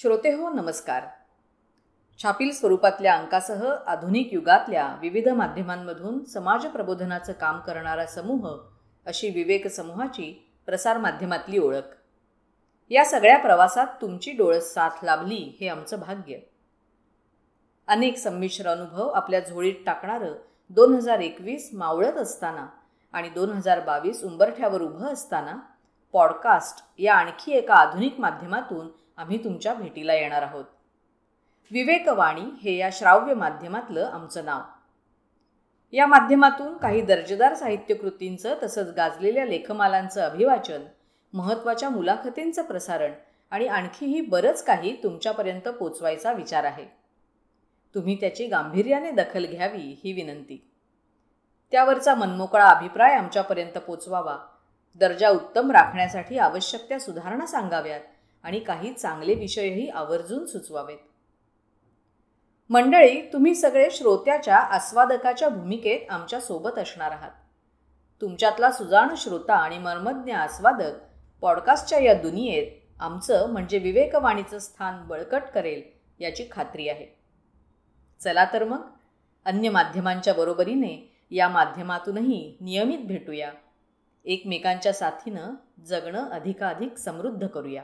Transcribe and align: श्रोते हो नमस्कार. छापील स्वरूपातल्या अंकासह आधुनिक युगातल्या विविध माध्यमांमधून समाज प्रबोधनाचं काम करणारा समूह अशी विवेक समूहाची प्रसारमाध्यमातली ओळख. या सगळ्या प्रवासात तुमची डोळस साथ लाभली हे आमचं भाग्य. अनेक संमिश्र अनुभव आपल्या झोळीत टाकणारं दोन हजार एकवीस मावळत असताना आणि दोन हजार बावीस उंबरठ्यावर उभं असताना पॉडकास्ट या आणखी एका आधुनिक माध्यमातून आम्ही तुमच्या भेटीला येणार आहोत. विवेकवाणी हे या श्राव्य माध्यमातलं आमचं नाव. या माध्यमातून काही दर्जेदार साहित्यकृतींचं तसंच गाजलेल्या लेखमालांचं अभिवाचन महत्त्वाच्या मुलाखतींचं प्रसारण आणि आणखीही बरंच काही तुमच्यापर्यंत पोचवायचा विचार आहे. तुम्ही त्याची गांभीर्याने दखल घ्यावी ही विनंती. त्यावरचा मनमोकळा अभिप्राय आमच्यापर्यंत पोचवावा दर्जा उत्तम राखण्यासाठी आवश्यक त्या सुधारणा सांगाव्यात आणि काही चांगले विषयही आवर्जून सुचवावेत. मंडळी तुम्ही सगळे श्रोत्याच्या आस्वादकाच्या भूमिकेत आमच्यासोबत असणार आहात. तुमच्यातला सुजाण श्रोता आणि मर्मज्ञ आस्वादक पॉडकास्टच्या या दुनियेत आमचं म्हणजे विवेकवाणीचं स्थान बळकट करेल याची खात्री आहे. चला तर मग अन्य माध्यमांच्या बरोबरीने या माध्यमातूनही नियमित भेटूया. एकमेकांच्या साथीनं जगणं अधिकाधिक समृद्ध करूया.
श्रोते 0.00 0.32
हो 0.32 0.48
नमस्कार. 0.48 1.02
छापील 2.22 2.52
स्वरूपातल्या 2.52 3.14
अंकासह 3.14 3.74
आधुनिक 3.86 4.34
युगातल्या 4.34 4.96
विविध 5.00 5.28
माध्यमांमधून 5.28 6.24
समाज 6.24 6.66
प्रबोधनाचं 6.66 7.32
काम 7.32 7.60
करणारा 7.60 8.06
समूह 8.06 8.48
अशी 9.06 9.30
विवेक 9.30 9.66
समूहाची 9.66 10.50
प्रसारमाध्यमातली 10.66 11.58
ओळख. 11.58 11.94
या 12.90 13.04
सगळ्या 13.04 13.38
प्रवासात 13.38 13.86
तुमची 14.00 14.32
डोळस 14.32 14.74
साथ 14.74 14.90
लाभली 15.02 15.56
हे 15.60 15.68
आमचं 15.68 16.00
भाग्य. 16.00 16.38
अनेक 17.88 18.16
संमिश्र 18.16 18.70
अनुभव 18.70 19.08
आपल्या 19.08 19.40
झोळीत 19.40 19.74
टाकणारं 19.86 20.34
दोन 20.70 20.94
हजार 20.94 21.18
एकवीस 21.18 21.70
मावळत 21.72 22.12
असताना 22.12 22.66
आणि 23.12 23.28
दोन 23.28 23.50
हजार 23.50 23.80
बावीस 23.80 24.24
उंबरठ्यावर 24.24 24.80
उभं 24.80 25.06
असताना 25.06 25.56
पॉडकास्ट 26.12 26.84
या 26.98 27.14
आणखी 27.14 27.52
एका 27.52 27.74
आधुनिक 27.74 28.20
माध्यमातून 28.20 29.05
आम्ही 29.16 29.44
तुमच्या 29.44 29.74
भेटीला 29.74 30.14
येणार 30.14 30.42
आहोत. 30.42 30.64
विवेकवाणी 31.70 32.40
हे 32.40 32.76
या 32.76 32.88
श्राव्य 32.92 33.34
माध्यमातलं 33.34 34.10
आमचं 34.12 34.44
नाव. 34.44 34.60
या 35.92 36.06
माध्यमातून 36.06 36.76
काही 36.76 37.00
दर्जेदार 37.00 37.54
साहित्यकृतींचं 37.54 38.54
तसंच 38.62 38.88
गाजलेल्या 38.96 39.44
लेखमालांचं 39.44 40.20
अभिवाचन 40.20 40.82
महत्त्वाच्या 41.32 41.88
मुलाखतींचं 41.88 42.62
प्रसारण 42.62 43.12
आणि 43.50 43.66
आणखीही 43.66 44.20
बरंच 44.20 44.64
काही 44.64 45.02
तुमच्यापर्यंत 45.02 45.68
पोचवायचा 45.68 46.32
विचार 46.32 46.64
आहे. 46.64 46.86
तुम्ही 47.94 48.20
त्याची 48.20 48.46
गांभीर्याने 48.46 49.10
दखल 49.10 49.46
घ्यावी 49.46 50.00
ही 50.04 50.12
विनंती. 50.12 50.70
त्यावरचा 51.70 52.14
मनमोकळा 52.14 52.68
अभिप्राय 52.68 53.14
आमच्यापर्यंत 53.14 53.78
पोचवावा 53.78 54.38
दर्जा 54.94 55.30
उत्तम 55.30 55.70
राखण्यासाठी 55.70 56.38
आवश्यक 56.38 56.88
त्या 56.88 56.98
सुधारणा 56.98 57.46
सांगाव्यात 57.46 58.00
आणि 58.46 58.60
काही 58.60 58.92
चांगले 58.92 59.34
विषयही 59.34 59.88
आवर्जून 59.88 60.46
सुचवावेत. 60.46 60.98
मंडळी 62.70 63.32
तुम्ही 63.32 63.54
सगळे 63.54 63.90
श्रोत्याच्या 63.90 64.56
आस्वादकाच्या 64.56 65.48
भूमिकेत 65.48 66.00
आमच्यासोबत 66.10 66.78
असणार 66.78 67.10
आहात. 67.10 67.30
तुमच्यातला 68.20 68.70
सुजाण 68.70 69.08
श्रोता 69.16 69.54
आणि 69.54 69.78
मर्मज्ञ 69.78 70.32
आस्वादक 70.32 70.92
पॉडकास्टच्या 71.40 71.98
या 71.98 72.14
दुनियेत 72.14 72.66
आमचं 73.00 73.52
म्हणजे 73.52 73.78
विवेकवाणीचं 73.78 74.58
स्थान 74.58 75.06
बळकट 75.06 75.42
करेल 75.54 75.82
याची 76.18 76.44
खात्री 76.52 76.88
आहे. 76.88 77.18
चला 78.20 78.44
तर 78.52 78.64
मग 78.64 78.88
अन्य 79.44 79.70
माध्यमांच्या 79.70 80.34
बरोबरीने 80.34 81.24
या 81.30 81.48
माध्यमातूनही 81.48 82.56
नियमित 82.60 82.98
भेटूया. 82.98 83.52
एकमेकांच्या 84.24 84.92
साथीनं 84.92 85.54
जगणं 85.84 86.30
अधिकाधिक 86.30 86.98
समृद्ध 86.98 87.46
करूया. 87.46 87.82